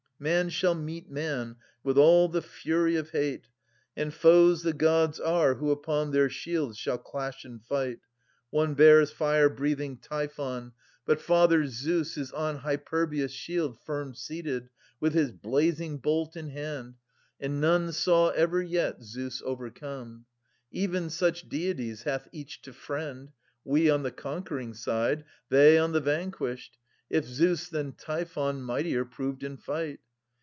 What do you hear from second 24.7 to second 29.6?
side, they on the vanquished, If Zeus than Typhon mightier proved in